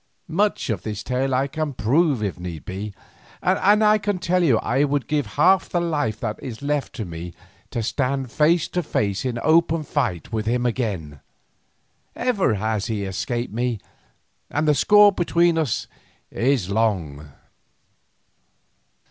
"Much 0.27 0.71
of 0.71 0.81
this 0.81 1.03
tale 1.03 1.35
I 1.35 1.45
can 1.45 1.73
prove 1.73 2.23
if 2.23 2.39
need 2.39 2.65
be, 2.65 2.91
and 3.39 3.83
I 3.83 3.99
tell 3.99 4.41
you 4.41 4.55
that 4.55 4.63
I 4.63 4.83
would 4.83 5.05
give 5.05 5.27
half 5.37 5.69
the 5.69 5.79
life 5.79 6.19
that 6.21 6.41
is 6.41 6.63
left 6.63 6.93
to 6.93 7.05
me 7.05 7.35
to 7.69 7.83
stand 7.83 8.31
face 8.31 8.67
to 8.69 8.81
face 8.81 9.25
in 9.25 9.37
open 9.43 9.83
fight 9.83 10.31
with 10.33 10.47
him 10.47 10.65
again. 10.65 11.19
Ever 12.15 12.55
he 12.55 12.61
has 12.61 12.89
escaped 12.89 13.53
me, 13.53 13.79
and 14.49 14.67
the 14.67 14.73
score 14.73 15.11
between 15.11 15.59
us 15.59 15.85
is 16.31 16.71
long." 16.71 17.29